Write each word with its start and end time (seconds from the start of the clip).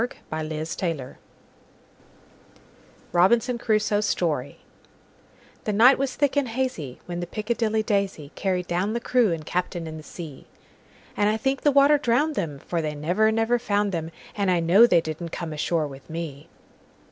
Carryl1841–1920 0.31 1.15
Robinson 3.11 3.57
Crusoe's 3.59 4.07
Story 4.07 4.61
THE 5.65 5.73
NIGHT 5.73 5.99
was 5.99 6.15
thick 6.15 6.35
and 6.35 6.47
hazyWhen 6.47 7.19
the 7.19 7.27
"Piccadilly 7.27 7.83
Daisy"Carried 7.83 8.65
down 8.65 8.93
the 8.93 8.99
crew 8.99 9.31
and 9.31 9.45
captain 9.45 9.85
in 9.85 9.97
the 9.97 10.01
sea; 10.01 10.47
And 11.15 11.29
I 11.29 11.37
think 11.37 11.61
the 11.61 11.71
water 11.71 11.99
drowned 11.99 12.35
'em; 12.39 12.57
For 12.57 12.81
they 12.81 12.95
never, 12.95 13.31
never 13.31 13.59
found 13.59 13.93
'em, 13.93 14.09
And 14.35 14.49
I 14.49 14.59
know 14.59 14.87
they 14.87 15.01
didn't 15.01 15.29
come 15.29 15.53
ashore 15.53 15.85
with 15.87 16.09
me. 16.09 16.49